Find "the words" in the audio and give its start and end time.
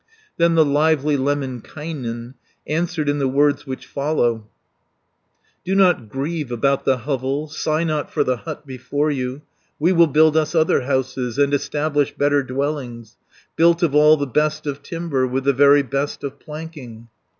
3.19-3.67